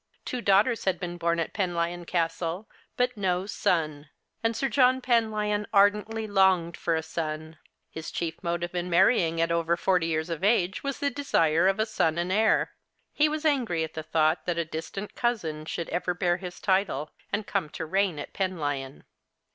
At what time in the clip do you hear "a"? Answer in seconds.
6.95-7.03, 11.79-11.85, 14.57-14.65